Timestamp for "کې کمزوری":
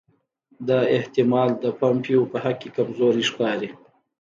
2.61-3.23